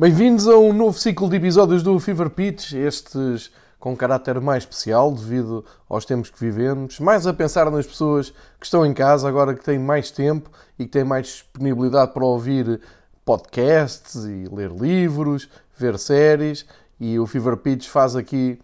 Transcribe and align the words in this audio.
Bem-vindos 0.00 0.48
a 0.48 0.56
um 0.56 0.72
novo 0.72 0.98
ciclo 0.98 1.28
de 1.28 1.36
episódios 1.36 1.82
do 1.82 2.00
Fever 2.00 2.30
Pitch, 2.30 2.72
estes 2.72 3.50
com 3.78 3.94
caráter 3.94 4.40
mais 4.40 4.62
especial 4.62 5.12
devido 5.12 5.62
aos 5.86 6.06
tempos 6.06 6.30
que 6.30 6.40
vivemos, 6.40 6.98
mais 6.98 7.26
a 7.26 7.34
pensar 7.34 7.70
nas 7.70 7.86
pessoas 7.86 8.30
que 8.58 8.64
estão 8.64 8.86
em 8.86 8.94
casa 8.94 9.28
agora 9.28 9.54
que 9.54 9.62
têm 9.62 9.78
mais 9.78 10.10
tempo 10.10 10.50
e 10.78 10.86
que 10.86 10.90
têm 10.90 11.04
mais 11.04 11.26
disponibilidade 11.26 12.14
para 12.14 12.24
ouvir 12.24 12.80
podcasts 13.26 14.24
e 14.24 14.48
ler 14.50 14.70
livros, 14.70 15.50
ver 15.76 15.98
séries. 15.98 16.64
E 16.98 17.18
o 17.18 17.26
Fever 17.26 17.58
Pitch 17.58 17.86
faz 17.86 18.16
aqui 18.16 18.58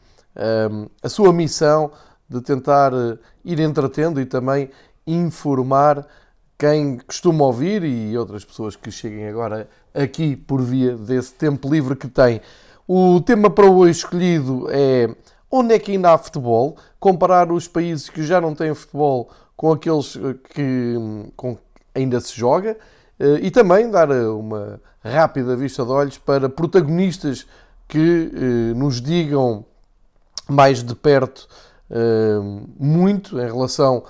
um, 0.70 0.88
a 1.02 1.08
sua 1.10 1.34
missão 1.34 1.92
de 2.26 2.40
tentar 2.40 2.94
eh, 2.94 3.18
ir 3.44 3.60
entretendo 3.60 4.18
e 4.22 4.24
também 4.24 4.70
informar 5.06 6.06
quem 6.58 6.96
costuma 6.98 7.44
ouvir 7.44 7.84
e 7.84 8.16
outras 8.16 8.42
pessoas 8.42 8.74
que 8.74 8.90
cheguem 8.90 9.28
agora 9.28 9.68
aqui 9.96 10.36
por 10.36 10.60
via 10.60 10.96
desse 10.96 11.32
tempo 11.34 11.68
livre 11.68 11.96
que 11.96 12.08
tem. 12.08 12.40
O 12.86 13.20
tema 13.20 13.50
para 13.50 13.66
hoje 13.66 13.98
escolhido 13.98 14.66
é 14.70 15.08
onde 15.50 15.74
é 15.74 15.78
que 15.78 15.92
ainda 15.92 16.12
há 16.12 16.18
futebol, 16.18 16.76
comparar 17.00 17.50
os 17.50 17.66
países 17.66 18.08
que 18.08 18.22
já 18.22 18.40
não 18.40 18.54
têm 18.54 18.74
futebol 18.74 19.30
com 19.56 19.72
aqueles 19.72 20.16
eh, 20.16 20.34
que 20.52 20.96
com, 21.36 21.56
ainda 21.94 22.20
se 22.20 22.36
joga 22.36 22.76
eh, 23.18 23.38
e 23.42 23.50
também 23.50 23.90
dar 23.90 24.10
eh, 24.10 24.28
uma 24.28 24.80
rápida 25.02 25.56
vista 25.56 25.84
de 25.84 25.90
olhos 25.90 26.18
para 26.18 26.48
protagonistas 26.48 27.46
que 27.88 28.32
nos 28.74 29.00
digam 29.00 29.64
mais 30.48 30.82
de 30.82 30.92
perto 30.92 31.48
muito 32.76 33.38
em 33.38 33.44
relação 33.44 34.02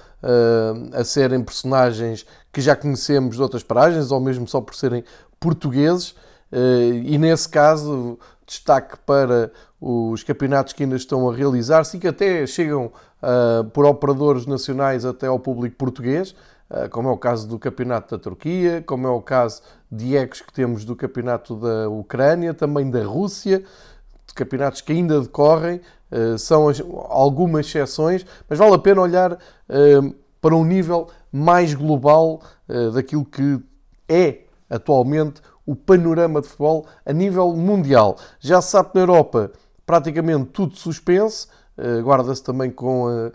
a 0.98 1.04
serem 1.04 1.44
personagens 1.44 2.24
que 2.50 2.62
já 2.62 2.74
conhecemos 2.74 3.36
de 3.36 3.42
outras 3.42 3.62
paragens 3.62 4.10
ou 4.10 4.18
mesmo 4.18 4.48
só 4.48 4.62
por 4.62 4.74
serem 4.74 5.04
portugueses, 5.46 6.16
eh, 6.50 7.02
e 7.04 7.18
nesse 7.18 7.48
caso 7.48 8.18
destaque 8.44 8.98
para 9.06 9.52
os 9.80 10.24
campeonatos 10.24 10.72
que 10.72 10.82
ainda 10.82 10.96
estão 10.96 11.30
a 11.30 11.34
realizar-se 11.34 11.96
e 11.96 12.00
que 12.00 12.08
até 12.08 12.44
chegam 12.46 12.86
uh, 12.86 13.64
por 13.70 13.84
operadores 13.84 14.44
nacionais 14.44 15.04
até 15.04 15.28
ao 15.28 15.38
público 15.38 15.76
português, 15.76 16.34
uh, 16.70 16.88
como 16.90 17.08
é 17.08 17.12
o 17.12 17.16
caso 17.16 17.46
do 17.46 17.60
campeonato 17.60 18.16
da 18.16 18.20
Turquia, 18.20 18.82
como 18.84 19.06
é 19.06 19.10
o 19.10 19.20
caso 19.20 19.62
de 19.90 20.16
ecos 20.16 20.40
que 20.40 20.52
temos 20.52 20.84
do 20.84 20.96
campeonato 20.96 21.54
da 21.54 21.88
Ucrânia, 21.88 22.52
também 22.52 22.90
da 22.90 23.04
Rússia, 23.04 23.62
de 24.26 24.34
campeonatos 24.34 24.80
que 24.80 24.92
ainda 24.92 25.20
decorrem, 25.20 25.80
são 26.38 26.68
as, 26.68 26.80
algumas 27.08 27.66
exceções, 27.66 28.26
mas 28.48 28.58
vale 28.58 28.74
a 28.74 28.78
pena 28.78 29.00
olhar 29.00 29.38
para 30.40 30.54
um 30.54 30.64
nível 30.64 31.08
mais 31.32 31.74
global 31.74 32.40
daquilo 32.92 33.24
que 33.24 33.60
é 34.08 34.45
atualmente 34.68 35.40
o 35.64 35.74
panorama 35.74 36.40
de 36.40 36.48
futebol 36.48 36.86
a 37.04 37.12
nível 37.12 37.52
mundial. 37.54 38.16
Já 38.40 38.60
se 38.60 38.70
sabe 38.70 38.90
que 38.90 38.94
na 38.94 39.02
Europa 39.02 39.50
praticamente 39.84 40.46
tudo 40.46 40.76
suspense, 40.76 41.46
eh, 41.76 42.00
guarda-se 42.00 42.42
também 42.42 42.70
com 42.70 43.06
a, 43.06 43.32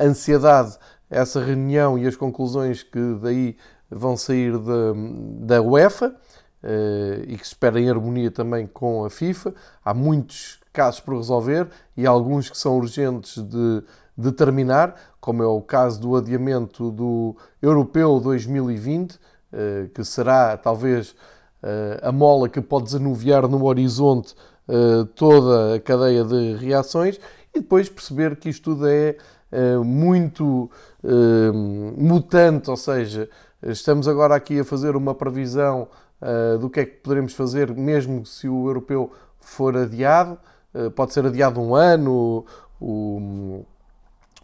a, 0.00 0.04
ansiedade 0.04 0.78
essa 1.10 1.44
reunião 1.44 1.98
e 1.98 2.06
as 2.06 2.16
conclusões 2.16 2.82
que 2.82 3.18
daí 3.20 3.56
vão 3.90 4.16
sair 4.16 4.56
da, 4.58 4.92
da 5.40 5.62
UEFA 5.62 6.16
eh, 6.62 7.24
e 7.28 7.36
que 7.36 7.46
se 7.46 7.52
espera 7.52 7.78
em 7.78 7.90
harmonia 7.90 8.30
também 8.30 8.66
com 8.66 9.04
a 9.04 9.10
FIFA. 9.10 9.54
Há 9.84 9.92
muitos 9.92 10.58
casos 10.72 11.00
por 11.00 11.16
resolver 11.16 11.68
e 11.96 12.06
alguns 12.06 12.48
que 12.48 12.56
são 12.56 12.76
urgentes 12.76 13.42
de 13.42 13.84
determinar, 14.16 14.94
como 15.20 15.42
é 15.42 15.46
o 15.46 15.60
caso 15.60 16.00
do 16.00 16.16
adiamento 16.16 16.90
do 16.90 17.36
Europeu 17.60 18.18
2020 18.20 19.12
eh, 19.12 19.18
que 19.94 20.04
será 20.04 20.56
talvez 20.56 21.14
eh, 21.62 22.00
a 22.02 22.12
mola 22.12 22.48
que 22.48 22.60
pode 22.60 22.84
desanuviar 22.86 23.48
no 23.48 23.64
horizonte 23.64 24.34
eh, 24.68 25.06
toda 25.14 25.76
a 25.76 25.80
cadeia 25.80 26.22
de 26.22 26.54
reações 26.56 27.18
e 27.54 27.60
depois 27.60 27.88
perceber 27.88 28.36
que 28.36 28.48
isto 28.48 28.74
tudo 28.74 28.86
é 28.86 29.16
muito 29.84 30.68
mutante, 31.96 32.68
ou 32.68 32.76
seja, 32.76 33.30
estamos 33.62 34.08
agora 34.08 34.34
aqui 34.34 34.58
a 34.58 34.64
fazer 34.64 34.96
uma 34.96 35.14
previsão 35.14 35.86
do 36.60 36.68
que 36.68 36.80
é 36.80 36.84
que 36.84 36.96
poderemos 36.96 37.34
fazer 37.34 37.72
mesmo 37.72 38.26
se 38.26 38.48
o 38.48 38.66
europeu 38.66 39.12
for 39.38 39.76
adiado, 39.76 40.36
pode 40.96 41.12
ser 41.12 41.24
adiado 41.24 41.60
um 41.60 41.72
ano, 41.72 42.44
o 42.80 43.64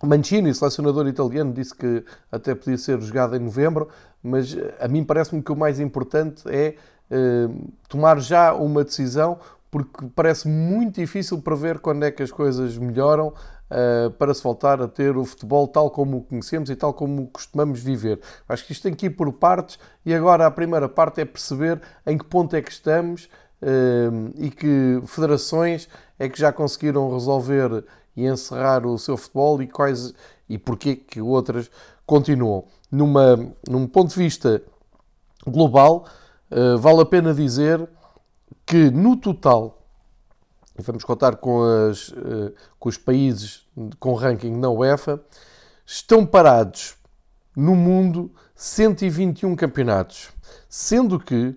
Mancini, 0.02 0.54
selecionador 0.54 1.06
italiano, 1.06 1.52
disse 1.52 1.74
que 1.74 2.04
até 2.32 2.54
podia 2.54 2.78
ser 2.78 3.00
jogado 3.00 3.36
em 3.36 3.40
novembro 3.40 3.88
mas 4.22 4.56
eh, 4.56 4.74
a 4.80 4.88
mim 4.88 5.04
parece-me 5.04 5.42
que 5.42 5.52
o 5.52 5.56
mais 5.56 5.80
importante 5.80 6.42
é 6.46 6.74
uh, 7.10 7.72
tomar 7.88 8.20
já 8.20 8.52
uma 8.52 8.84
decisão, 8.84 9.38
porque 9.70 10.06
parece 10.14 10.48
muito 10.48 11.00
difícil 11.00 11.40
prever 11.40 11.78
quando 11.78 12.04
é 12.04 12.10
que 12.10 12.22
as 12.22 12.30
coisas 12.30 12.76
melhoram 12.76 13.28
uh, 13.28 14.10
para 14.12 14.34
se 14.34 14.42
voltar 14.42 14.82
a 14.82 14.88
ter 14.88 15.16
o 15.16 15.24
futebol 15.24 15.66
tal 15.68 15.90
como 15.90 16.18
o 16.18 16.22
conhecemos 16.22 16.70
e 16.70 16.76
tal 16.76 16.92
como 16.92 17.28
costumamos 17.28 17.80
viver. 17.80 18.20
Acho 18.48 18.66
que 18.66 18.72
isto 18.72 18.82
tem 18.82 18.94
que 18.94 19.06
ir 19.06 19.10
por 19.10 19.32
partes 19.32 19.78
e 20.04 20.14
agora 20.14 20.46
a 20.46 20.50
primeira 20.50 20.88
parte 20.88 21.20
é 21.20 21.24
perceber 21.24 21.80
em 22.06 22.18
que 22.18 22.24
ponto 22.24 22.54
é 22.54 22.62
que 22.62 22.70
estamos 22.70 23.28
uh, 23.62 24.32
e 24.36 24.50
que 24.50 25.00
federações 25.06 25.88
é 26.18 26.28
que 26.28 26.38
já 26.38 26.52
conseguiram 26.52 27.12
resolver 27.12 27.84
e 28.20 28.26
encerrar 28.26 28.86
o 28.86 28.98
seu 28.98 29.16
futebol 29.16 29.62
e 29.62 29.66
quais 29.66 30.12
e 30.48 30.58
porquê 30.58 30.96
que 30.96 31.20
outras 31.20 31.70
continuam. 32.04 32.64
Numa, 32.90 33.36
num 33.68 33.86
ponto 33.86 34.10
de 34.10 34.16
vista 34.16 34.62
global, 35.46 36.06
uh, 36.50 36.76
vale 36.78 37.00
a 37.00 37.06
pena 37.06 37.32
dizer 37.32 37.88
que 38.66 38.90
no 38.90 39.16
total, 39.16 39.78
vamos 40.76 41.04
contar 41.04 41.36
com, 41.36 41.62
as, 41.62 42.08
uh, 42.08 42.52
com 42.78 42.88
os 42.88 42.96
países 42.96 43.66
com 43.98 44.14
ranking 44.14 44.56
na 44.56 44.68
UEFA, 44.68 45.20
estão 45.86 46.26
parados 46.26 46.96
no 47.56 47.74
mundo 47.74 48.30
121 48.54 49.56
campeonatos, 49.56 50.30
sendo 50.68 51.18
que 51.18 51.54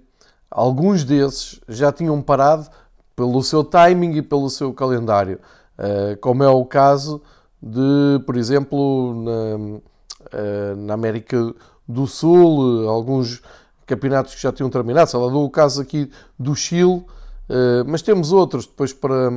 alguns 0.50 1.04
desses 1.04 1.60
já 1.68 1.92
tinham 1.92 2.22
parado 2.22 2.70
pelo 3.16 3.44
seu 3.44 3.64
timing 3.64 4.14
e 4.18 4.22
pelo 4.22 4.50
seu 4.50 4.74
calendário, 4.74 5.40
como 6.22 6.44
é 6.44 6.50
o 6.50 6.66
caso 6.66 7.22
de, 7.64 8.24
por 8.26 8.36
exemplo, 8.36 9.14
na, 9.24 9.80
eh, 10.32 10.76
na 10.76 10.94
América 10.94 11.54
do 11.88 12.06
Sul, 12.08 12.90
alguns 12.90 13.42
campeonatos 13.86 14.36
que 14.36 14.42
já 14.42 14.52
tinham 14.52 14.70
terminado, 14.70 15.10
sei 15.10 15.20
lá, 15.20 15.30
dou 15.30 15.46
o 15.46 15.50
caso 15.50 15.82
aqui 15.82 16.12
do 16.38 16.56
Chile, 16.56 17.06
eh, 17.50 17.84
mas 17.86 18.02
temos 18.02 18.34
outros 18.34 18.66
depois 18.66 18.92
para 18.92 19.32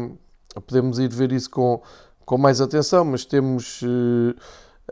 podemos 0.66 0.98
ir 0.98 1.12
ver 1.12 1.32
isso 1.32 1.50
com, 1.50 1.82
com 2.24 2.38
mais 2.38 2.60
atenção, 2.60 3.04
mas 3.04 3.24
temos 3.24 3.82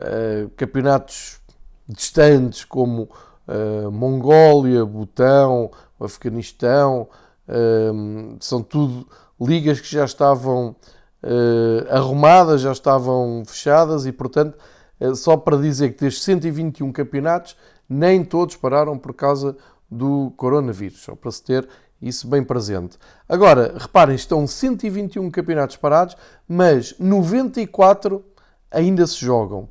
eh, 0.01 0.49
campeonatos 0.57 1.41
distantes 1.89 2.65
como 2.65 3.09
Mongólia, 3.93 4.87
Butão, 4.87 5.71
Afeganistão, 6.01 7.07
são 8.41 8.63
tudo 8.63 9.07
ligas 9.39 9.83
que 9.83 9.93
já 9.93 10.07
estavam 10.07 10.75
arrumadas, 11.91 12.61
já 12.61 12.73
estavam 12.73 13.43
fechadas 13.47 14.07
e, 14.07 14.13
portanto, 14.13 14.59
eh, 15.01 15.15
só 15.15 15.37
para 15.37 15.57
dizer 15.57 15.95
que 15.95 16.01
destes 16.01 16.25
121 16.25 16.93
campeonatos, 16.93 17.57
nem 17.89 18.25
todos 18.25 18.57
pararam 18.57 18.99
por 18.99 19.15
causa 19.15 19.57
do 19.91 20.33
coronavírus, 20.37 21.03
só 21.03 21.15
para 21.15 21.31
se 21.31 21.43
ter 21.43 21.69
isso 22.01 22.29
bem 22.29 22.43
presente. 22.43 22.99
Agora, 23.29 23.75
reparem, 23.79 24.15
estão 24.15 24.47
121 24.47 25.31
campeonatos 25.31 25.77
parados, 25.77 26.17
mas 26.49 26.95
94 26.99 28.25
ainda 28.71 29.07
se 29.07 29.25
jogam. 29.25 29.69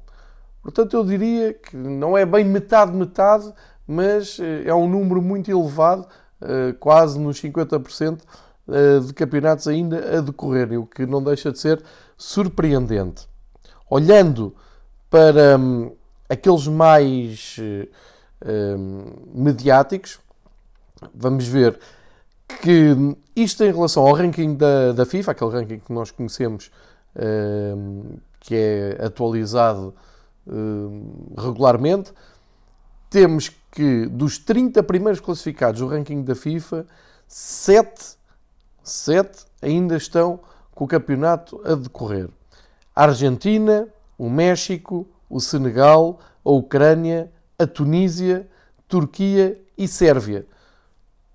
Portanto, 0.61 0.95
eu 0.95 1.03
diria 1.03 1.53
que 1.53 1.75
não 1.75 2.17
é 2.17 2.25
bem 2.25 2.45
metade-metade, 2.45 3.51
mas 3.85 4.39
eh, 4.39 4.63
é 4.65 4.73
um 4.73 4.87
número 4.87 5.21
muito 5.21 5.51
elevado, 5.51 6.07
eh, 6.41 6.73
quase 6.79 7.19
nos 7.19 7.41
50% 7.41 8.21
de 9.05 9.13
campeonatos 9.13 9.67
ainda 9.67 10.17
a 10.17 10.21
decorrerem, 10.21 10.77
o 10.77 10.85
que 10.85 11.05
não 11.05 11.21
deixa 11.21 11.51
de 11.51 11.59
ser 11.59 11.83
surpreendente. 12.17 13.27
Olhando 13.89 14.55
para 15.09 15.57
hum, 15.57 15.91
aqueles 16.29 16.67
mais 16.67 17.57
hum, 17.59 19.05
mediáticos, 19.33 20.19
vamos 21.13 21.45
ver 21.45 21.77
que 22.61 22.95
isto 23.35 23.63
em 23.63 23.71
relação 23.71 24.07
ao 24.07 24.13
ranking 24.13 24.55
da, 24.55 24.93
da 24.93 25.05
FIFA, 25.05 25.31
aquele 25.31 25.51
ranking 25.51 25.79
que 25.79 25.91
nós 25.91 26.11
conhecemos, 26.11 26.71
hum, 27.15 28.17
que 28.39 28.55
é 28.55 29.05
atualizado 29.05 29.93
regularmente, 31.37 32.11
temos 33.09 33.49
que 33.71 34.07
dos 34.07 34.37
30 34.37 34.83
primeiros 34.83 35.21
classificados 35.21 35.79
do 35.79 35.87
ranking 35.87 36.21
da 36.21 36.35
FIFA, 36.35 36.85
7, 37.27 38.17
7 38.83 39.45
ainda 39.61 39.95
estão 39.95 40.39
com 40.75 40.85
o 40.85 40.87
campeonato 40.87 41.61
a 41.65 41.75
decorrer. 41.75 42.29
A 42.95 43.03
Argentina, 43.03 43.87
o 44.17 44.29
México, 44.29 45.07
o 45.29 45.39
Senegal, 45.39 46.19
a 46.43 46.51
Ucrânia, 46.51 47.31
a 47.57 47.65
Tunísia, 47.65 48.47
Turquia 48.87 49.59
e 49.77 49.87
Sérvia. 49.87 50.45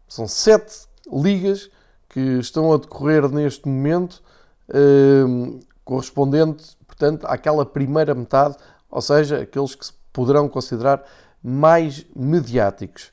São 0.06 0.28
sete 0.28 0.86
ligas 1.10 1.70
que 2.08 2.20
estão 2.38 2.72
a 2.72 2.78
decorrer 2.78 3.28
neste 3.28 3.68
momento, 3.68 4.22
eh, 4.68 5.58
correspondente, 5.84 6.76
portanto, 6.86 7.26
àquela 7.26 7.66
primeira 7.66 8.14
metade, 8.14 8.56
ou 8.90 9.00
seja, 9.00 9.40
aqueles 9.40 9.74
que 9.74 9.86
se 9.86 9.92
poderão 10.12 10.48
considerar 10.48 11.04
mais 11.42 12.06
mediáticos. 12.14 13.10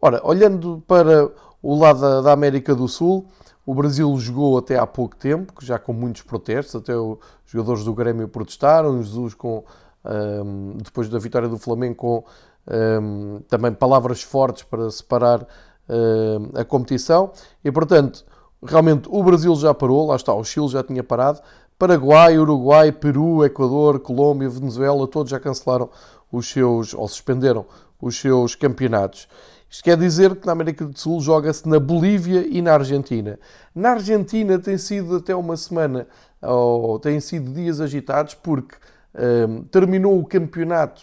Ora, 0.00 0.20
olhando 0.24 0.82
para 0.86 1.30
o 1.62 1.78
lado 1.78 2.00
da, 2.00 2.20
da 2.20 2.32
América 2.32 2.74
do 2.74 2.88
Sul, 2.88 3.28
o 3.68 3.74
Brasil 3.74 4.16
jogou 4.16 4.56
até 4.56 4.78
há 4.78 4.86
pouco 4.86 5.14
tempo, 5.14 5.52
já 5.60 5.78
com 5.78 5.92
muitos 5.92 6.22
protestos, 6.22 6.74
até 6.74 6.96
os 6.96 7.18
jogadores 7.44 7.84
do 7.84 7.92
Grêmio 7.92 8.26
protestaram, 8.26 9.02
Jesus 9.02 9.34
com, 9.34 9.62
um, 10.06 10.78
depois 10.78 11.06
da 11.10 11.18
vitória 11.18 11.46
do 11.46 11.58
Flamengo 11.58 11.94
com 11.94 12.24
um, 12.66 13.42
também 13.46 13.74
palavras 13.74 14.22
fortes 14.22 14.62
para 14.62 14.90
separar 14.90 15.46
um, 15.86 16.58
a 16.58 16.64
competição 16.64 17.30
e, 17.62 17.70
portanto, 17.70 18.24
realmente 18.64 19.06
o 19.06 19.22
Brasil 19.22 19.54
já 19.56 19.74
parou, 19.74 20.06
lá 20.06 20.16
está, 20.16 20.32
o 20.32 20.42
Chile 20.42 20.68
já 20.68 20.82
tinha 20.82 21.04
parado, 21.04 21.42
Paraguai, 21.78 22.38
Uruguai, 22.38 22.90
Peru, 22.90 23.44
Equador, 23.44 24.00
Colômbia, 24.00 24.48
Venezuela, 24.48 25.06
todos 25.06 25.30
já 25.30 25.38
cancelaram 25.38 25.90
os 26.32 26.48
seus, 26.48 26.94
ou 26.94 27.06
suspenderam 27.06 27.66
os 28.00 28.18
seus 28.18 28.54
campeonatos. 28.54 29.28
Isto 29.70 29.84
quer 29.84 29.98
dizer 29.98 30.34
que 30.36 30.46
na 30.46 30.52
América 30.52 30.84
do 30.84 30.98
Sul 30.98 31.20
joga-se 31.20 31.68
na 31.68 31.78
Bolívia 31.78 32.46
e 32.48 32.62
na 32.62 32.72
Argentina. 32.72 33.38
Na 33.74 33.90
Argentina 33.90 34.58
tem 34.58 34.78
sido 34.78 35.16
até 35.16 35.34
uma 35.34 35.56
semana, 35.58 36.06
ou 36.40 36.98
têm 36.98 37.20
sido 37.20 37.52
dias 37.52 37.78
agitados, 37.80 38.32
porque 38.34 38.76
um, 39.14 39.62
terminou 39.64 40.18
o 40.18 40.24
campeonato, 40.24 41.02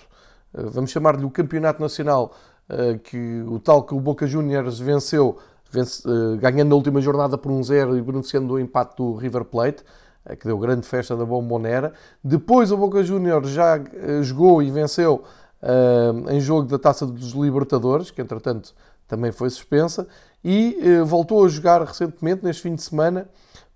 uh, 0.51 0.67
vamos 0.71 0.89
chamar-lhe 0.89 1.23
o 1.23 1.29
campeonato 1.29 1.79
nacional, 1.79 2.33
uh, 2.69 2.97
que 2.99 3.43
o 3.47 3.59
tal 3.59 3.83
que 3.83 3.93
o 3.93 3.99
Boca 3.99 4.25
Juniors 4.25 4.79
venceu, 4.79 5.37
vence, 5.71 6.01
uh, 6.07 6.35
ganhando 6.37 6.69
na 6.69 6.75
última 6.75 6.99
jornada 7.01 7.37
por 7.37 7.51
um 7.51 7.61
zero 7.63 7.95
e 7.95 8.01
beneficiando 8.01 8.47
do 8.47 8.59
empate 8.59 8.95
do 8.97 9.13
River 9.15 9.45
Plate 9.45 9.83
que 10.39 10.47
deu 10.47 10.57
grande 10.57 10.87
festa 10.87 11.15
da 11.15 11.23
Bombonera. 11.23 11.93
Depois 12.23 12.71
o 12.71 12.77
Boca 12.77 13.03
Juniors 13.03 13.47
já 13.49 13.79
jogou 14.23 14.59
e 14.59 14.71
venceu 14.71 15.23
uh, 15.65 16.29
em 16.29 16.39
jogo 16.39 16.67
da 16.67 16.77
Taça 16.77 17.05
dos 17.05 17.31
Libertadores, 17.31 18.11
que 18.11 18.21
entretanto 18.21 18.73
também 19.07 19.31
foi 19.31 19.49
suspensa, 19.49 20.07
e 20.43 20.77
uh, 21.01 21.05
voltou 21.05 21.43
a 21.43 21.47
jogar 21.47 21.81
recentemente, 21.81 22.45
neste 22.45 22.61
fim 22.61 22.75
de 22.75 22.83
semana, 22.83 23.27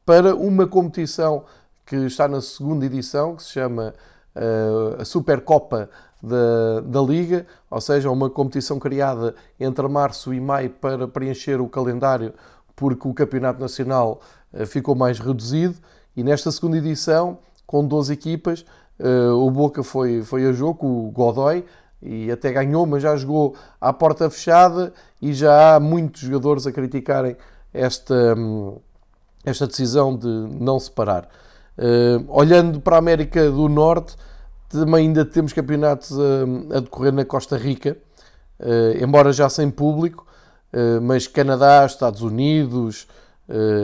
para 0.06 0.36
uma 0.36 0.68
competição 0.68 1.44
que 1.86 1.96
está 1.96 2.28
na 2.28 2.42
segunda 2.42 2.86
edição, 2.86 3.36
que 3.36 3.44
se 3.44 3.50
chama 3.50 3.94
uh, 4.36 5.02
a 5.02 5.06
Supercopa 5.06 5.90
da, 6.22 6.82
da 6.82 7.02
Liga, 7.02 7.48
ou 7.70 7.82
seja, 7.82 8.12
uma 8.12 8.30
competição 8.30 8.78
criada 8.80 9.34
entre 9.60 9.88
março 9.88 10.34
e 10.34 10.40
maio 10.40 10.70
para 10.70 11.08
preencher 11.08 11.60
o 11.60 11.68
calendário, 11.68 12.34
porque 12.76 13.08
o 13.08 13.14
Campeonato 13.14 13.60
Nacional 13.60 14.22
ficou 14.68 14.96
mais 14.96 15.20
reduzido. 15.20 15.76
E 16.16 16.24
nesta 16.24 16.52
segunda 16.52 16.78
edição, 16.78 17.38
com 17.66 17.86
12 17.86 18.12
equipas, 18.12 18.66
o 19.36 19.50
Boca 19.50 19.81
foi, 19.81 20.22
foi 20.22 20.46
a 20.46 20.51
jogo, 20.51 20.86
o 20.86 21.12
Godoy, 21.12 21.63
e 22.01 22.31
até 22.31 22.51
ganhou, 22.51 22.86
mas 22.86 23.04
já 23.04 23.16
jogou 23.16 23.56
à 23.80 23.92
porta 23.92 24.30
fechada 24.30 24.94
e 25.22 25.34
já 25.34 25.75
há 25.75 25.80
muitos 25.80 26.22
jogadores 26.22 26.66
a 26.66 26.72
criticarem 26.72 27.36
esta, 27.74 28.36
hum, 28.38 28.78
esta 29.46 29.68
decisão 29.68 30.16
de 30.16 30.28
não 30.28 30.80
separar. 30.80 31.28
Uh, 31.78 32.25
olhando 32.28 32.80
para 32.81 32.96
a 32.98 33.00
América 33.00 33.50
do 33.50 33.69
Norte, 33.69 34.16
também 34.68 35.07
ainda 35.07 35.25
temos 35.25 35.54
campeonatos 35.54 36.18
a, 36.19 36.78
a 36.78 36.80
decorrer 36.81 37.13
na 37.13 37.25
Costa 37.25 37.57
Rica, 37.57 37.98
uh, 38.60 39.04
embora 39.04 39.31
já 39.31 39.50
sem 39.50 39.69
público, 39.69 40.25
uh, 40.74 41.02
mas 41.02 41.28
Canadá, 41.28 41.86
Estados 41.86 42.22
Unidos, 42.22 43.07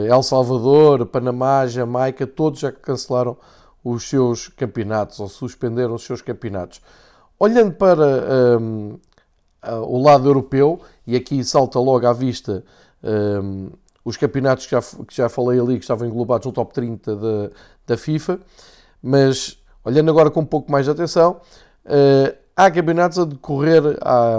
El 0.08 0.22
Salvador, 0.22 1.06
Panamá, 1.06 1.66
Jamaica, 1.66 2.24
todos 2.24 2.60
já 2.60 2.70
cancelaram 2.70 3.36
os 3.88 4.08
seus 4.08 4.48
campeonatos 4.48 5.20
ou 5.20 5.28
suspenderam 5.28 5.94
os 5.94 6.02
seus 6.02 6.20
campeonatos. 6.20 6.80
Olhando 7.38 7.72
para 7.72 8.58
um, 8.60 8.98
o 9.84 10.02
lado 10.02 10.28
europeu, 10.28 10.80
e 11.06 11.14
aqui 11.14 11.44
salta 11.44 11.78
logo 11.78 12.04
à 12.04 12.12
vista 12.12 12.64
um, 13.04 13.70
os 14.04 14.16
campeonatos 14.16 14.66
que 14.66 14.72
já, 14.72 14.82
que 14.82 15.16
já 15.16 15.28
falei 15.28 15.60
ali, 15.60 15.74
que 15.74 15.84
estavam 15.84 16.08
englobados 16.08 16.46
no 16.46 16.52
top 16.52 16.74
30 16.74 17.14
da, 17.14 17.50
da 17.86 17.96
FIFA, 17.96 18.40
mas 19.00 19.56
olhando 19.84 20.10
agora 20.10 20.32
com 20.32 20.40
um 20.40 20.46
pouco 20.46 20.70
mais 20.70 20.86
de 20.86 20.90
atenção, 20.90 21.40
uh, 21.84 22.36
há 22.56 22.68
campeonatos 22.68 23.20
a 23.20 23.24
decorrer 23.24 23.84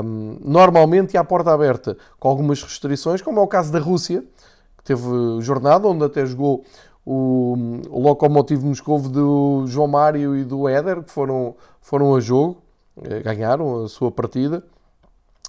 um, 0.03 0.39
normalmente 0.41 1.13
e 1.13 1.17
à 1.17 1.23
porta 1.23 1.53
aberta, 1.53 1.97
com 2.19 2.27
algumas 2.27 2.61
restrições, 2.61 3.21
como 3.21 3.39
é 3.39 3.43
o 3.43 3.47
caso 3.47 3.71
da 3.71 3.79
Rússia, 3.79 4.25
que 4.77 4.83
teve 4.83 5.07
jornada, 5.39 5.87
onde 5.87 6.03
até 6.03 6.25
jogou 6.25 6.65
o, 7.09 7.55
o 7.89 8.01
Lokomotiv 8.01 8.61
Moscou 8.65 8.99
do 8.99 9.63
João 9.65 9.87
Mário 9.87 10.35
e 10.35 10.43
do 10.43 10.67
Éder, 10.67 11.01
que 11.03 11.09
foram, 11.09 11.55
foram 11.79 12.13
a 12.13 12.19
jogo. 12.19 12.61
Eh, 13.01 13.21
ganharam 13.21 13.85
a 13.85 13.87
sua 13.87 14.11
partida. 14.11 14.61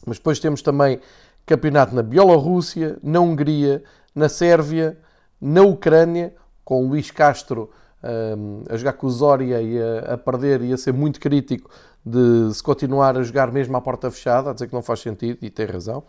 Mas 0.07 0.19
depois 0.19 0.39
temos 0.39 0.63
também 0.63 1.01
campeonato 1.45 1.97
na 1.97 2.03
Bielorrússia, 2.03 2.97
na 3.03 3.19
Hungria, 3.19 3.83
na 4.15 4.29
Sérvia, 4.29 4.99
na 5.41 5.63
Ucrânia, 5.63 6.33
com 6.65 6.87
Luís 6.87 7.11
Castro 7.11 7.71
um, 8.05 8.63
a 8.69 8.77
jogar 8.77 8.93
com 8.93 9.09
o 9.09 9.11
Zória 9.11 9.61
e 9.61 9.83
a, 9.83 10.15
a, 10.15 10.17
perder 10.17 10.63
e 10.63 10.73
a 10.73 10.77
ser 10.77 10.93
muito 10.93 11.19
crítico 11.19 11.69
de 12.07 12.55
se 12.55 12.63
continuar 12.63 13.19
a 13.19 13.23
jogar 13.25 13.51
mesmo 13.51 13.77
à 13.77 13.81
porta 13.81 14.09
fechada, 14.13 14.51
a 14.51 14.53
dizer 14.53 14.69
que 14.69 14.75
não 14.75 14.83
faz 14.83 15.01
sentido, 15.01 15.39
e 15.43 15.51
tem 15.51 15.67
razão. 15.67 16.05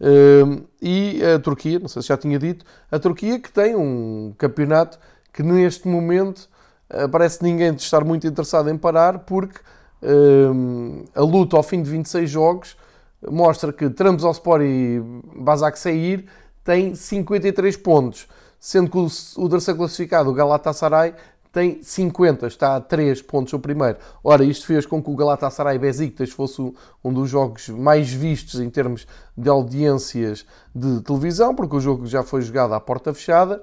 Um, 0.00 0.64
e 0.80 1.20
a 1.24 1.38
Turquia, 1.38 1.78
não 1.78 1.88
sei 1.88 2.02
se 2.02 2.08
já 2.08 2.16
tinha 2.16 2.38
dito, 2.38 2.64
a 2.90 2.98
Turquia 2.98 3.38
que 3.40 3.50
tem 3.50 3.74
um 3.74 4.34
campeonato 4.36 4.98
que 5.32 5.42
neste 5.42 5.88
momento 5.88 6.48
uh, 6.90 7.08
parece 7.08 7.42
ninguém 7.42 7.74
estar 7.74 8.04
muito 8.04 8.26
interessado 8.26 8.68
em 8.70 8.76
parar, 8.76 9.20
porque 9.20 9.60
a 11.14 11.20
luta 11.20 11.56
ao 11.56 11.62
fim 11.62 11.82
de 11.82 11.90
26 11.90 12.30
jogos 12.30 12.76
mostra 13.28 13.72
que 13.72 13.88
Trabzonspor 13.90 14.60
e 14.62 15.00
Basak 15.34 15.78
Seir 15.78 16.26
têm 16.62 16.94
53 16.94 17.76
pontos, 17.78 18.28
sendo 18.60 18.90
que 18.90 18.98
o 18.98 19.48
terceiro 19.48 19.78
classificado, 19.78 20.30
o 20.30 20.34
Galatasaray, 20.34 21.14
tem 21.56 21.82
50, 21.82 22.46
está 22.48 22.76
a 22.76 22.80
3 22.82 23.22
pontos 23.22 23.54
o 23.54 23.58
primeiro. 23.58 23.96
Ora, 24.22 24.44
isto 24.44 24.66
fez 24.66 24.84
com 24.84 25.02
que 25.02 25.08
o 25.08 25.16
Galatasaray 25.16 25.78
Besiktas 25.78 26.28
fosse 26.28 26.60
um 27.02 27.10
dos 27.10 27.30
jogos 27.30 27.70
mais 27.70 28.12
vistos 28.12 28.60
em 28.60 28.68
termos 28.68 29.06
de 29.34 29.48
audiências 29.48 30.44
de 30.74 31.00
televisão, 31.00 31.54
porque 31.54 31.74
o 31.74 31.80
jogo 31.80 32.04
já 32.04 32.22
foi 32.22 32.42
jogado 32.42 32.74
à 32.74 32.80
porta 32.80 33.14
fechada. 33.14 33.62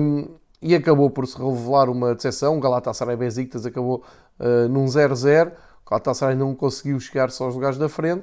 Um, 0.00 0.28
e 0.62 0.72
acabou 0.72 1.10
por 1.10 1.26
se 1.26 1.36
revelar 1.36 1.90
uma 1.90 2.14
decepção. 2.14 2.56
O 2.56 2.60
Galatasaray 2.60 3.16
Besiktas 3.16 3.66
acabou 3.66 4.04
uh, 4.38 4.68
num 4.68 4.84
0-0. 4.84 5.48
O 5.84 5.90
Galatasaray 5.90 6.36
não 6.36 6.54
conseguiu 6.54 7.00
chegar 7.00 7.32
só 7.32 7.46
aos 7.46 7.56
lugares 7.56 7.76
da 7.76 7.88
frente. 7.88 8.22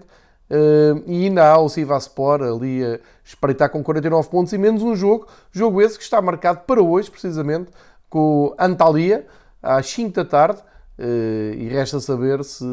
Uh, 0.50 1.03
e 1.05 1.25
ainda 1.25 1.45
há 1.45 1.59
o 1.59 1.67
Sivaspor 1.67 2.41
ali 2.41 2.85
a 2.85 3.00
espreitar 3.21 3.69
com 3.69 3.83
49 3.83 4.29
pontos 4.29 4.53
e 4.53 4.57
menos 4.57 4.81
um 4.81 4.95
jogo. 4.95 5.27
Jogo 5.51 5.81
esse 5.81 5.97
que 5.97 6.05
está 6.05 6.21
marcado 6.21 6.62
para 6.62 6.81
hoje, 6.81 7.12
precisamente, 7.12 7.69
com 8.09 8.53
Antalya, 8.57 9.25
às 9.61 9.87
5 9.89 10.15
da 10.15 10.25
tarde. 10.25 10.61
Uh, 10.99 11.53
e 11.53 11.67
resta 11.67 11.99
saber 11.99 12.43
se 12.43 12.65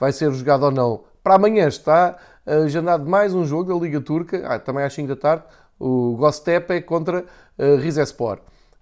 vai 0.00 0.10
ser 0.10 0.32
jogado 0.32 0.64
ou 0.64 0.70
não. 0.70 1.04
Para 1.22 1.34
amanhã 1.34 1.68
está 1.68 2.16
agendado 2.44 3.08
mais 3.08 3.34
um 3.34 3.44
jogo 3.44 3.72
da 3.72 3.78
Liga 3.78 4.00
Turca, 4.00 4.42
ah, 4.44 4.58
também 4.58 4.84
às 4.84 4.92
5 4.92 5.08
da 5.08 5.16
tarde, 5.16 5.44
o 5.78 6.16
Gostepe 6.16 6.80
contra 6.82 7.20
uh, 7.20 7.76
Rizespor. 7.76 8.40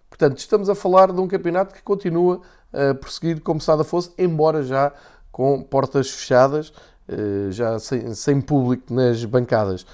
Portanto, 0.08 0.38
estamos 0.38 0.70
a 0.70 0.74
falar 0.74 1.12
de 1.12 1.20
um 1.20 1.28
campeonato 1.28 1.74
que 1.74 1.82
continua 1.82 2.40
a 2.72 2.94
prosseguir 2.94 3.42
como 3.42 3.60
se 3.60 3.68
nada 3.68 3.84
fosse, 3.84 4.10
embora 4.16 4.62
já 4.62 4.92
com 5.30 5.62
portas 5.62 6.10
fechadas, 6.10 6.72
eh, 7.08 7.50
já 7.50 7.78
sem, 7.78 8.14
sem 8.14 8.40
público 8.40 8.92
nas 8.92 9.24
bancadas. 9.24 9.86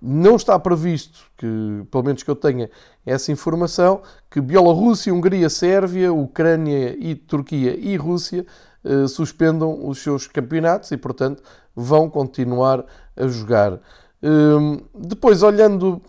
Não 0.00 0.36
está 0.36 0.58
previsto, 0.58 1.30
que 1.36 1.84
pelo 1.90 2.04
menos 2.04 2.22
que 2.22 2.30
eu 2.30 2.36
tenha 2.36 2.70
essa 3.04 3.32
informação, 3.32 4.02
que 4.30 4.40
Bielorrússia, 4.40 5.12
Hungria, 5.12 5.48
Sérvia, 5.48 6.12
Ucrânia 6.12 6.94
e 6.98 7.14
Turquia 7.14 7.74
e 7.74 7.96
Rússia 7.96 8.46
eh, 8.84 9.08
suspendam 9.08 9.88
os 9.88 9.98
seus 9.98 10.28
campeonatos 10.28 10.92
e, 10.92 10.96
portanto, 10.96 11.42
vão 11.74 12.08
continuar 12.08 12.84
a 13.16 13.26
jogar. 13.26 13.80
Ehm, 14.22 14.78
depois, 14.94 15.42
olhando, 15.42 16.00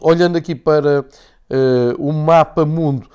olhando 0.00 0.38
aqui 0.38 0.54
para 0.54 1.02
uh, 1.02 1.94
o 1.98 2.12
mapa 2.12 2.64
mundo. 2.64 3.08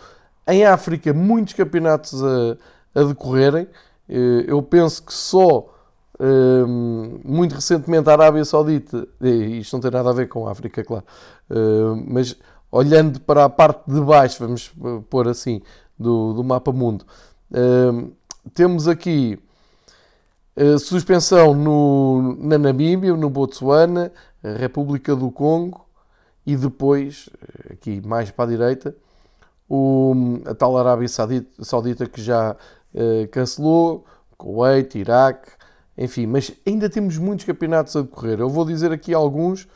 Em 0.47 0.65
África, 0.65 1.13
muitos 1.13 1.53
campeonatos 1.53 2.21
a, 2.23 2.57
a 2.93 3.03
decorrerem. 3.03 3.67
Uh, 4.07 4.45
eu 4.47 4.61
penso 4.61 5.03
que 5.03 5.13
só 5.13 5.74
uh, 6.19 6.67
muito 7.23 7.55
recentemente 7.55 8.09
a 8.09 8.13
Arábia 8.13 8.45
Saudita, 8.45 9.07
e 9.21 9.59
isto 9.59 9.73
não 9.73 9.81
tem 9.81 9.91
nada 9.91 10.09
a 10.09 10.13
ver 10.13 10.27
com 10.27 10.47
a 10.47 10.51
África, 10.51 10.83
claro, 10.83 11.05
mas 12.07 12.37
olhando 12.71 13.19
para 13.21 13.45
a 13.45 13.49
parte 13.49 13.89
de 13.89 14.01
baixo, 14.01 14.37
vamos 14.39 14.73
pôr 15.09 15.27
assim, 15.27 15.61
do, 15.97 16.33
do 16.33 16.43
mapa 16.43 16.71
mundo, 16.71 17.05
temos 18.53 18.87
aqui 18.87 19.39
suspensão 20.79 21.53
no, 21.53 22.37
na 22.39 22.57
Namíbia, 22.57 23.15
no 23.15 23.29
Botsuana, 23.29 24.11
República 24.59 25.15
do 25.15 25.31
Congo, 25.31 25.85
e 26.45 26.55
depois, 26.55 27.29
aqui 27.71 28.01
mais 28.05 28.31
para 28.31 28.45
a 28.45 28.47
direita, 28.47 28.95
o, 29.67 30.13
a 30.45 30.53
tal 30.53 30.77
Arábia 30.77 31.07
Saudita, 31.07 31.63
Saudita 31.63 32.05
que 32.07 32.21
já 32.21 32.55
cancelou, 33.31 34.05
Kuwait, 34.37 34.97
Iraque, 34.97 35.49
enfim, 35.97 36.25
mas 36.25 36.51
ainda 36.65 36.89
temos 36.89 37.17
muitos 37.17 37.45
campeonatos 37.45 37.95
a 37.95 38.01
decorrer. 38.01 38.39
Eu 38.39 38.49
vou 38.49 38.65
dizer 38.65 38.91
aqui 38.91 39.13
alguns. 39.13 39.67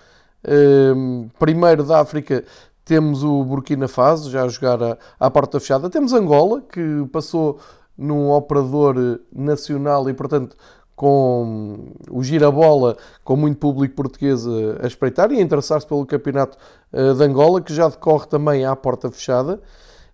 Uh, 0.42 1.30
primeiro 1.38 1.84
da 1.84 2.00
África 2.00 2.46
temos 2.90 3.24
o 3.24 3.44
Burkina 3.44 3.88
Faso, 3.88 4.32
já 4.32 4.44
a 4.44 4.48
jogar 4.48 4.98
à, 5.20 5.30
porta 5.30 5.60
fechada. 5.60 5.92
Temos 5.92 6.12
Angola, 6.12 6.62
que 6.62 7.06
passou 7.12 7.60
num 7.96 8.32
operador 8.32 9.20
nacional 9.32 10.10
e, 10.10 10.14
portanto, 10.14 10.58
com 10.96 11.94
o 12.10 12.24
girabola, 12.24 12.98
com 13.24 13.36
muito 13.36 13.60
público 13.60 13.94
português 13.94 14.44
a 14.82 14.88
espreitar 14.88 15.32
e 15.32 15.38
a 15.38 15.42
interessar-se 15.42 15.86
pelo 15.86 16.04
campeonato 16.04 16.58
eh, 16.92 17.14
de 17.14 17.24
Angola, 17.24 17.62
que 17.62 17.74
já 17.74 17.88
decorre 17.88 18.26
também 18.26 18.66
à 18.66 18.76
porta 18.76 19.12
fechada. 19.12 19.62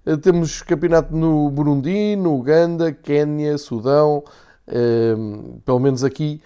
Eh, 0.05 0.17
temos 0.17 0.61
campeonato 0.61 1.15
no 1.15 1.49
Burundi, 1.49 2.15
no 2.17 2.35
Uganda, 2.35 2.91
Quénia, 2.91 3.57
Sudão, 3.57 4.23
pelo 5.63 5.79
menos 5.79 6.03
aqui 6.03 6.41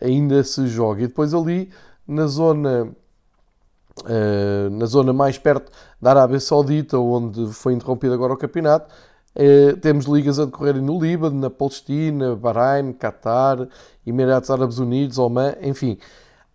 ainda 0.00 0.42
se 0.44 0.66
joga. 0.66 1.02
E 1.02 1.06
depois 1.06 1.32
ali, 1.34 1.70
na 2.06 2.26
zona, 2.26 2.92
na 4.70 4.86
zona 4.86 5.12
mais 5.12 5.38
perto 5.38 5.72
da 6.00 6.10
Arábia 6.10 6.40
Saudita, 6.40 6.98
onde 6.98 7.52
foi 7.52 7.72
interrompido 7.72 8.14
agora 8.14 8.34
o 8.34 8.36
campeonato, 8.36 8.92
Uh, 9.34 9.76
temos 9.76 10.06
ligas 10.06 10.40
a 10.40 10.44
decorrerem 10.44 10.82
no 10.82 11.00
Líbano, 11.00 11.38
na 11.38 11.48
Palestina, 11.48 12.34
Bahrein, 12.34 12.92
Qatar, 12.92 13.68
Emirados 14.04 14.50
Árabes 14.50 14.78
Unidos, 14.78 15.18
Oman, 15.18 15.54
enfim. 15.62 15.98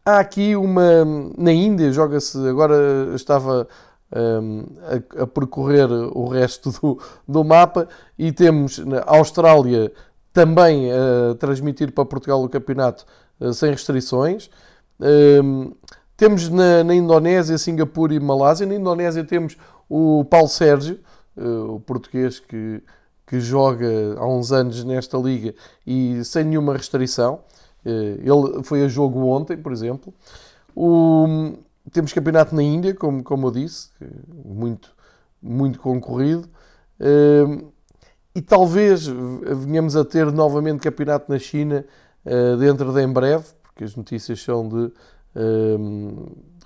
Há 0.06 0.20
aqui 0.20 0.56
uma. 0.56 1.06
Na 1.38 1.54
Índia, 1.54 1.92
joga-se. 1.92 2.38
Agora 2.48 3.14
estava 3.16 3.68
um, 4.14 4.66
a, 5.18 5.24
a, 5.24 5.28
percorrer 5.28 5.90
o 5.90 6.28
resto 6.28 6.70
do, 6.72 7.00
do 7.28 7.44
mapa 7.44 7.88
e 8.20 8.32
temos 8.32 8.78
na 8.80 9.04
Austrália 9.08 9.92
também 10.36 10.92
a 10.92 11.34
transmitir 11.36 11.94
para 11.94 12.04
Portugal 12.04 12.44
o 12.44 12.50
campeonato 12.50 13.06
uh, 13.40 13.54
sem 13.54 13.72
restrições. 13.72 14.50
Um, 15.00 15.72
temos 16.18 16.50
na, 16.50 16.84
na 16.84 16.94
Indonésia, 16.94 17.58
Singapura 17.58 18.14
e 18.14 18.20
Malásia. 18.20 18.68
Na 18.68 18.76
Indonésia 18.76 19.24
temos 19.24 19.56
o 19.90 20.26
Paulo 20.26 20.50
Sérgio 20.50 21.00
uh, 21.38 21.76
o 21.76 21.80
português 21.80 22.38
que, 22.42 22.84
que 23.26 23.40
joga 23.40 23.88
há 24.18 24.28
uns 24.28 24.52
anos 24.52 24.84
nesta 24.84 25.18
liga 25.18 25.56
e 25.88 26.22
sem 26.26 26.44
nenhuma 26.44 26.74
restrição. 26.74 27.40
Uh, 27.86 28.20
ele 28.58 28.64
foi 28.64 28.84
a 28.84 28.90
jogo 28.90 29.26
ontem, 29.28 29.56
por 29.56 29.72
exemplo. 29.72 30.14
O, 30.76 31.54
temos 31.94 32.12
campeonato 32.12 32.54
na 32.54 32.62
Índia, 32.62 32.94
como, 32.94 33.24
como 33.24 33.48
eu 33.48 33.52
disse, 33.52 33.90
muito, 34.44 34.92
muito 35.42 35.80
concorrido. 35.80 36.50
Uh, 37.00 37.74
e 38.36 38.42
talvez 38.42 39.08
venhamos 39.08 39.96
a 39.96 40.04
ter 40.04 40.32
novamente 40.32 40.82
campeonato 40.82 41.32
na 41.32 41.40
China 41.40 41.86
dentro 42.60 42.92
de 42.92 43.02
em 43.02 43.08
breve, 43.08 43.46
porque 43.64 43.84
as 43.86 43.96
notícias 43.96 44.42
são 44.42 44.68
de 44.68 44.92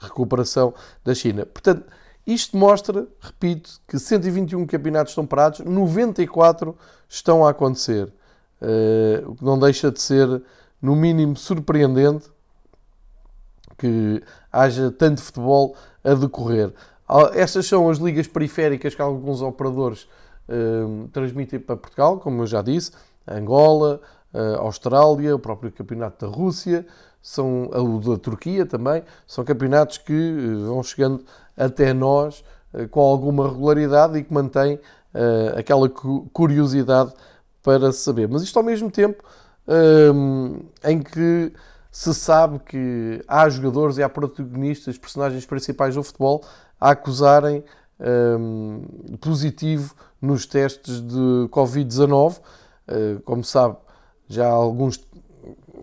recuperação 0.02 0.74
da 1.04 1.14
China. 1.14 1.46
Portanto, 1.46 1.86
isto 2.30 2.56
mostra, 2.56 3.08
repito, 3.20 3.82
que 3.88 3.98
121 3.98 4.66
campeonatos 4.68 5.12
estão 5.12 5.26
parados, 5.26 5.62
94 5.62 6.78
estão 7.08 7.46
a 7.46 7.50
acontecer. 7.50 8.14
Uh, 8.62 9.32
o 9.32 9.36
que 9.36 9.44
não 9.44 9.58
deixa 9.58 9.90
de 9.90 10.00
ser, 10.00 10.42
no 10.80 10.96
mínimo, 10.96 11.36
surpreendente 11.36 12.30
que 13.78 14.22
haja 14.52 14.92
tanto 14.92 15.22
futebol 15.22 15.76
a 16.04 16.14
decorrer. 16.14 16.72
Estas 17.34 17.66
são 17.66 17.90
as 17.90 17.98
ligas 17.98 18.28
periféricas 18.28 18.94
que 18.94 19.02
alguns 19.02 19.42
operadores 19.42 20.08
uh, 20.50 21.08
transmitem 21.10 21.60
para 21.60 21.78
Portugal, 21.78 22.20
como 22.20 22.42
eu 22.42 22.48
já 22.48 22.62
disse, 22.62 22.92
Angola, 23.28 24.02
uh, 24.34 24.60
Austrália, 24.62 25.36
o 25.36 25.40
próprio 25.40 25.72
campeonato 25.72 26.26
da 26.26 26.36
Rússia, 26.36 26.86
são 27.22 27.66
o 27.66 28.00
da 28.00 28.18
Turquia 28.18 28.66
também, 28.66 29.04
são 29.28 29.44
campeonatos 29.44 29.98
que 29.98 30.36
vão 30.66 30.82
chegando 30.82 31.24
até 31.56 31.94
nós 31.94 32.46
eh, 32.74 32.88
com 32.88 33.02
alguma 33.02 33.50
regularidade 33.50 34.18
e 34.18 34.24
que 34.24 34.34
mantém 34.34 34.80
aquela 35.58 35.90
curiosidade 35.90 37.12
para 37.62 37.92
saber. 37.92 38.30
Mas 38.30 38.42
isto 38.42 38.58
ao 38.58 38.64
mesmo 38.64 38.90
tempo 38.90 39.22
ehm, 39.68 40.62
em 40.86 41.02
que 41.02 41.52
se 41.92 42.14
sabe 42.14 42.60
que 42.60 43.22
há 43.28 43.50
jogadores 43.50 43.98
e 43.98 44.04
há 44.04 44.08
protagonistas, 44.08 44.98
personagens 44.98 45.46
principais 45.46 45.96
do 45.96 46.04
futebol, 46.04 46.44
a 46.80 46.92
acusarem 46.92 47.64
um, 48.00 48.82
ehm, 49.10 49.18
positivo 49.18 49.94
nos 50.22 50.46
testes 50.46 51.02
de 51.02 51.48
Covid-19. 51.50 52.40
Uh, 52.88 53.22
como 53.24 53.44
sabe, 53.44 53.78
já 54.28 54.48
há 54.48 54.52
alguns, 54.52 55.00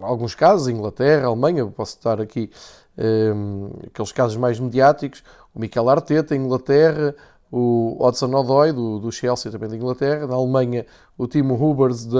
alguns 0.00 0.34
casos, 0.34 0.68
Inglaterra, 0.68 1.26
Alemanha, 1.26 1.64
posso 1.66 1.96
estar 1.96 2.20
aqui 2.20 2.50
um, 2.98 3.02
ehm, 3.02 3.86
aqueles 3.86 4.12
casos 4.12 4.36
mais 4.36 4.58
mediáticos, 4.58 5.22
o 5.54 5.60
Mikel 5.60 5.88
Arteta, 5.88 6.34
Inglaterra, 6.34 7.14
o 7.50 7.96
Odson 8.00 8.34
Odoi, 8.34 8.72
do, 8.72 8.98
do 8.98 9.12
Chelsea, 9.12 9.50
também 9.50 9.68
da 9.68 9.76
Inglaterra, 9.76 10.26
na 10.26 10.34
Alemanha, 10.34 10.84
o 11.16 11.26
Timo 11.26 11.54
Hubers, 11.54 12.04
de, 12.04 12.10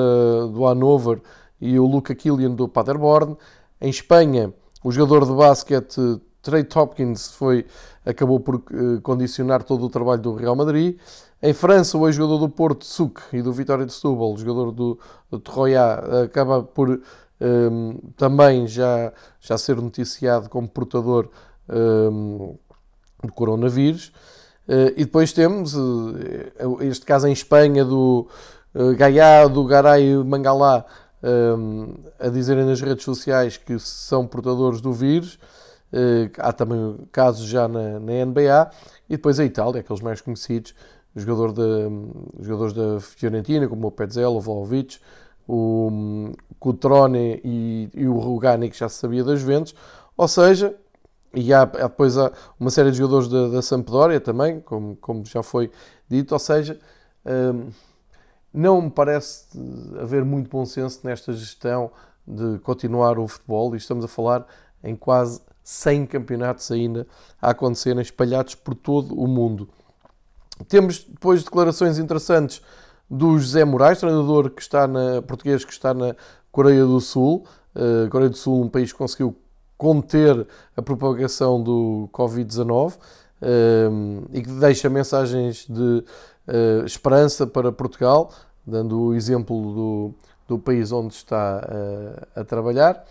do 0.53 0.65
Hannover, 0.65 1.21
e 1.61 1.79
o 1.79 1.87
Luca 1.87 2.15
Killian, 2.15 2.51
do 2.51 2.69
Paderborn. 2.69 3.37
Em 3.81 3.91
Espanha, 3.91 4.53
o 4.85 4.93
jogador 4.93 5.27
de 5.27 5.33
basquete 5.33 6.21
Trey 6.47 6.63
Tompkins 6.63 7.33
foi, 7.33 7.67
acabou 8.05 8.39
por 8.39 8.55
uh, 8.55 9.01
condicionar 9.03 9.65
todo 9.65 9.85
o 9.85 9.91
trabalho 9.91 10.23
do 10.23 10.33
Real 10.33 10.55
Madrid. 10.55 10.97
Em 11.43 11.53
França, 11.53 11.99
o 11.99 12.07
ex-jogador 12.07 12.39
do 12.39 12.49
Porto, 12.49 12.85
Suk, 12.85 13.21
e 13.33 13.43
do 13.43 13.53
Vitória 13.53 13.85
de 13.85 13.93
Setúbal, 13.93 14.33
o 14.33 14.39
jogador 14.39 14.71
do, 14.71 14.99
do 15.29 15.43
acaba 16.25 16.63
por 16.63 16.89
um, 16.89 17.01
ehm, 17.41 17.99
também 18.17 18.67
já, 18.69 19.13
já 19.41 19.59
ser 19.59 19.77
noticiado 19.77 20.49
como 20.49 20.69
portador 20.69 21.29
um, 21.69 22.55
do 23.25 23.33
coronavírus. 23.33 24.13
Uh, 24.69 24.95
e 24.97 25.05
depois 25.05 25.33
temos, 25.33 25.75
uh, 25.75 26.83
este 26.83 27.05
caso 27.05 27.27
em 27.27 27.33
Espanha, 27.33 27.85
do 27.85 28.29
uh, 28.75 28.97
Gaiá, 28.97 29.47
do 29.47 29.65
Garay 29.65 30.15
Mangalá, 30.25 30.85
um, 31.23 31.95
a 32.19 32.29
dizerem 32.29 32.65
nas 32.65 32.81
redes 32.81 33.05
sociais 33.05 33.57
que 33.57 33.79
são 33.79 34.27
portadores 34.27 34.81
do 34.81 34.93
vírus. 34.93 35.39
Há 36.39 36.53
também 36.53 36.97
casos 37.13 37.47
já 37.47 37.67
na, 37.69 37.99
na, 38.01 38.25
NBA. 38.25 38.71
E 39.09 39.17
depois 39.17 39.39
a 39.41 39.45
Itália, 39.45 39.81
aqueles 39.81 40.03
mais 40.03 40.21
conhecidos, 40.21 40.75
jogador 41.15 41.53
de, 41.53 42.45
jogadores 42.45 42.73
da 42.73 43.01
Fiorentina, 43.01 43.69
como 43.69 43.87
o 43.87 43.91
Petzela, 43.91 44.31
o 44.31 44.41
Vlaovic, 44.41 44.99
o 45.49 46.33
Cutrone 46.59 47.41
e, 47.45 47.91
e 47.95 48.07
o 48.07 48.19
Rugani, 48.19 48.69
que 48.71 48.79
já 48.79 48.89
se 48.89 48.97
sabia 48.97 49.25
das 49.25 49.41
Juventus. 49.41 49.75
Ou 50.17 50.29
seja, 50.29 50.75
e 51.35 51.53
há, 51.53 51.63
há 51.63 51.67
depois 51.67 52.17
há 52.17 52.33
uma 52.59 52.71
série 52.71 52.91
de 52.91 52.99
jogadores 52.99 53.29
da, 53.29 53.49
da 53.49 53.63
Sampdoria 53.63 54.21
também, 54.21 54.61
como, 54.61 54.97
como 54.97 55.25
já 55.25 55.43
foi 55.43 55.71
dito, 56.09 56.33
ou 56.33 56.39
seja, 56.39 56.79
hum, 57.25 57.71
não 58.53 58.81
me 58.81 58.91
parece 58.91 59.47
haver 60.01 60.25
muito 60.25 60.49
bom 60.49 60.65
senso 60.65 61.01
nesta 61.05 61.33
gestão 61.33 61.91
de 62.27 62.59
continuar 62.61 63.19
o 63.19 63.29
futebol 63.29 63.75
e 63.75 63.79
estamos 63.79 64.05
a 64.05 64.09
falar 64.09 64.47
em 64.83 64.97
quase 64.97 65.41
100 65.67 66.07
campeonatos 66.07 66.71
ainda 66.71 67.09
a 67.43 67.51
acontecerem 67.51 68.01
espalhados 68.01 68.55
por 68.55 68.73
todo 68.73 69.21
o 69.21 69.27
mundo. 69.27 69.69
Temos 70.69 71.03
depois 71.03 71.43
declarações 71.43 71.99
interessantes 71.99 72.63
do 73.11 73.37
José 73.37 73.65
Moraes, 73.65 73.99
treinador 73.99 74.51
que 74.51 74.63
está 74.63 74.87
na, 74.87 75.21
português 75.23 75.65
que 75.65 75.73
está 75.73 75.93
na 75.93 76.15
Coreia 76.53 76.85
do 76.85 77.01
Sul. 77.01 77.45
Uh, 77.75 78.09
Coreia 78.11 78.31
do 78.31 78.37
Sul, 78.37 78.63
um 78.63 78.69
país 78.69 78.93
que 78.93 78.99
conseguiu 78.99 79.37
conter 79.77 80.47
a 80.77 80.81
propagação 80.81 81.61
do 81.61 82.09
Covid-19 82.13 82.95
um, 82.95 82.97
ehm, 83.43 84.25
e 84.33 84.43
que 84.43 84.51
deixa 84.53 84.89
mensagens 84.89 85.67
de 85.69 86.05
uh, 86.47 86.87
esperança 86.87 87.45
para 87.45 87.73
Portugal, 87.73 88.33
dando 88.65 89.01
o 89.01 89.15
exemplo 89.15 89.75
do, 89.75 90.15
do 90.47 90.59
país 90.61 90.93
onde 90.93 91.13
está 91.13 91.61
uh, 91.69 92.41
a 92.41 92.45
trabalhar. 92.45 93.05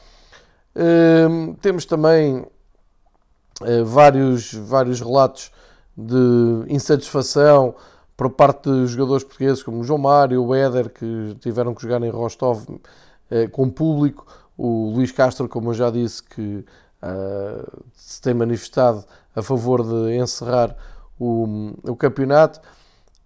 Ehm, 0.76 1.54
temos 1.62 1.86
também 1.86 2.40
uh, 2.40 3.86
vários, 3.86 4.54
vários 4.54 5.00
relatos 5.00 5.52
de 5.96 6.66
insatisfação 6.68 7.76
por 8.18 8.30
parte 8.32 8.70
de 8.70 8.88
jogadores 8.88 9.24
portugueses 9.24 9.64
como 9.64 9.84
João 9.84 10.00
Mário, 10.00 10.44
o 10.44 10.54
Éder, 10.54 10.90
que 10.90 11.36
tiveram 11.40 11.74
que 11.74 11.82
jogar 11.82 12.02
em 12.04 12.10
Rostov 12.10 12.66
com 13.52 13.70
público, 13.70 14.26
o 14.58 14.92
Luís 14.92 15.12
Castro, 15.12 15.50
como 15.50 15.72
eu 15.72 15.74
já 15.74 15.90
disse, 15.90 16.24
que 16.24 16.64
uh, 17.04 17.84
se 17.94 18.22
tem 18.22 18.34
manifestado 18.34 19.04
a 19.36 19.42
favor 19.42 19.84
de 19.84 20.16
encerrar 20.16 20.76
o, 21.20 21.74
o 21.84 21.96
campeonato. 21.96 22.62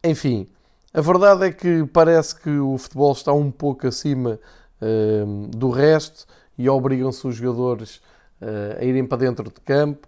Enfim, 0.03 0.47
a 0.93 1.01
verdade 1.01 1.45
é 1.45 1.51
que 1.51 1.85
parece 1.85 2.35
que 2.35 2.49
o 2.49 2.77
futebol 2.77 3.11
está 3.11 3.31
um 3.31 3.51
pouco 3.51 3.87
acima 3.87 4.39
uh, 4.81 5.47
do 5.49 5.69
resto 5.69 6.25
e 6.59 6.69
obrigam-se 6.69 7.25
os 7.25 7.35
jogadores 7.35 7.95
uh, 8.41 8.79
a 8.79 8.83
irem 8.83 9.05
para 9.05 9.17
dentro 9.17 9.45
de 9.45 9.59
campo, 9.61 10.07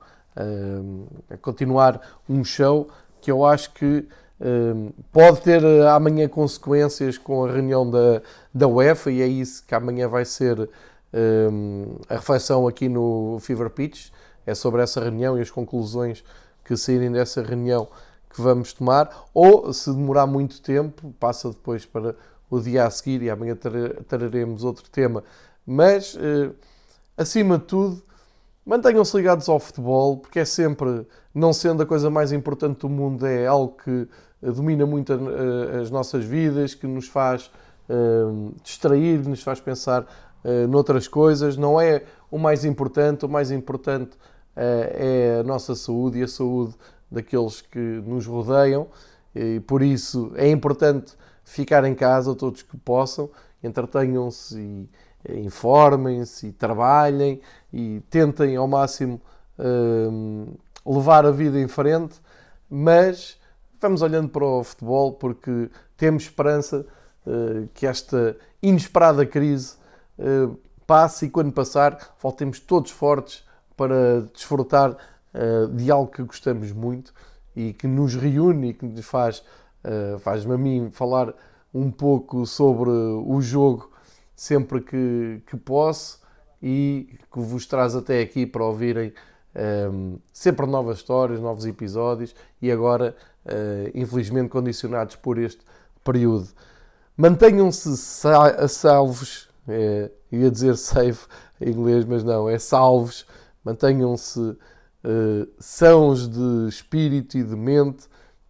a 1.29 1.35
continuar 1.35 1.99
um 2.29 2.41
show 2.41 2.87
que 3.19 3.29
eu 3.29 3.45
acho 3.45 3.73
que 3.73 4.07
pode 5.11 5.41
ter 5.41 5.61
amanhã 5.87 6.25
consequências 6.29 7.17
com 7.17 7.43
a 7.43 7.51
reunião 7.51 7.91
da, 7.91 8.21
da 8.53 8.65
UEFA 8.65 9.11
e 9.11 9.21
é 9.21 9.27
isso 9.27 9.61
que 9.67 9.75
amanhã 9.75 10.07
vai 10.07 10.23
ser 10.23 10.69
a 12.07 12.13
reflexão 12.13 12.65
aqui 12.65 12.87
no 12.87 13.39
Fever 13.41 13.69
Pitch. 13.69 14.09
É 14.45 14.55
sobre 14.55 14.81
essa 14.81 15.01
reunião 15.01 15.37
e 15.37 15.41
as 15.41 15.51
conclusões 15.51 16.23
que 16.63 16.77
saírem 16.77 17.11
dessa 17.11 17.43
reunião 17.43 17.89
que 18.33 18.41
vamos 18.41 18.71
tomar, 18.73 19.27
ou 19.33 19.73
se 19.73 19.91
demorar 19.91 20.25
muito 20.25 20.61
tempo, 20.61 21.13
passa 21.19 21.49
depois 21.49 21.85
para 21.85 22.15
o 22.49 22.59
dia 22.59 22.85
a 22.85 22.89
seguir 22.89 23.21
e 23.21 23.29
amanhã 23.29 23.57
traremos 24.07 24.63
outro 24.63 24.89
tema. 24.89 25.23
Mas, 25.65 26.17
eh, 26.19 26.51
acima 27.17 27.57
de 27.57 27.65
tudo, 27.65 28.01
mantenham-se 28.65 29.15
ligados 29.15 29.47
ao 29.49 29.59
futebol, 29.59 30.17
porque 30.17 30.39
é 30.39 30.45
sempre, 30.45 31.05
não 31.33 31.53
sendo 31.53 31.83
a 31.83 31.85
coisa 31.85 32.09
mais 32.09 32.31
importante 32.31 32.79
do 32.79 32.89
mundo, 32.89 33.25
é 33.25 33.45
algo 33.45 33.77
que 33.83 34.07
eh, 34.41 34.51
domina 34.51 34.85
muito 34.85 35.13
as 35.81 35.89
nossas 35.91 36.23
vidas, 36.23 36.73
que 36.73 36.87
nos 36.87 37.07
faz 37.07 37.51
uh, 37.89 38.53
distrair, 38.63 39.27
nos 39.27 39.43
faz 39.43 39.59
pensar 39.59 40.03
uh, 40.43 40.67
noutras 40.67 41.07
coisas. 41.07 41.57
Não 41.57 41.79
é 41.79 42.03
o 42.29 42.37
mais 42.37 42.65
importante, 42.65 43.25
o 43.25 43.29
mais 43.29 43.51
importante 43.51 44.15
uh, 44.15 44.17
é 44.55 45.37
a 45.41 45.43
nossa 45.43 45.75
saúde 45.75 46.19
e 46.19 46.23
a 46.23 46.27
saúde 46.27 46.75
daqueles 47.09 47.61
que 47.61 47.79
nos 47.79 48.25
rodeiam. 48.25 48.87
E 49.35 49.59
por 49.61 49.81
isso 49.81 50.31
é 50.35 50.49
importante 50.49 51.13
ficar 51.43 51.83
em 51.83 51.93
casa, 51.93 52.35
todos 52.35 52.61
que 52.61 52.77
possam, 52.77 53.29
entretenham-se 53.63 54.59
e 54.59 54.83
eh, 54.83 54.87
informem-se 55.29 56.47
e 56.47 56.51
trabalhem 56.51 57.41
e 57.71 58.01
tentem 58.09 58.55
ao 58.55 58.67
máximo 58.67 59.21
uh, 59.57 60.59
levar 60.85 61.25
a 61.25 61.31
vida 61.31 61.59
em 61.59 61.67
frente, 61.67 62.19
mas 62.69 63.39
vamos 63.79 64.01
olhando 64.01 64.29
para 64.29 64.45
o 64.45 64.63
futebol 64.63 65.13
porque 65.13 65.69
temos 65.95 66.23
esperança 66.23 66.85
uh, 67.25 67.67
que 67.73 67.85
esta 67.85 68.35
inesperada 68.61 69.25
crise 69.25 69.75
uh, 70.17 70.57
passe 70.85 71.25
e 71.25 71.29
quando 71.29 71.51
passar 71.51 72.15
voltemos 72.21 72.59
todos 72.59 72.91
fortes 72.91 73.43
para 73.77 74.21
desfrutar 74.33 74.95
de 75.73 75.89
algo 75.89 76.11
que 76.11 76.21
gostamos 76.21 76.73
muito 76.73 77.13
e 77.55 77.71
que 77.71 77.87
nos 77.87 78.15
reúne 78.15 78.71
e 78.71 78.73
que 78.73 78.85
nos 78.85 79.05
faz 79.05 79.41
faz-me 80.19 80.53
a 80.53 80.57
mim 80.57 80.89
falar 80.91 81.33
um 81.73 81.89
pouco 81.89 82.45
sobre 82.45 82.89
o 82.89 83.39
jogo 83.39 83.90
sempre 84.41 84.81
que, 84.81 85.39
que 85.45 85.55
posso 85.55 86.19
e 86.59 87.15
que 87.31 87.39
vos 87.39 87.67
traz 87.67 87.95
até 87.95 88.21
aqui 88.21 88.47
para 88.47 88.65
ouvirem 88.65 89.13
um, 89.55 90.13
ehm, 90.13 90.15
sempre 90.33 90.65
novas 90.65 90.97
histórias, 90.97 91.39
novos 91.39 91.63
episódios 91.63 92.33
e 92.59 92.71
agora, 92.71 93.15
uh, 93.45 93.91
infelizmente, 93.93 94.49
condicionados 94.49 95.15
por 95.15 95.37
este 95.37 95.61
período. 96.03 96.47
Mantenham-se 97.15 97.95
salvos, 98.67 99.47
é, 99.67 100.09
ia 100.31 100.49
dizer 100.49 100.75
safe 100.75 101.27
em 101.59 101.69
inglês, 101.69 102.03
mas 102.03 102.23
não, 102.23 102.49
é 102.49 102.57
salvos. 102.57 103.27
Mantenham-se 103.63 104.39
uh, 104.39 104.57
sãos 105.59 106.27
de 106.27 106.67
espírito 106.67 107.37
e 107.37 107.43
de 107.43 107.55
mente 107.55 108.07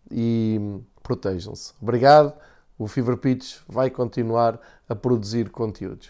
e 0.09 0.57
protejam-se. 1.03 1.73
Obrigado. 1.81 2.33
O 2.81 2.87
Fever 2.87 3.15
Pitch 3.15 3.59
vai 3.67 3.91
continuar 3.91 4.59
a 4.89 4.95
produzir 4.95 5.51
conteúdos. 5.51 6.09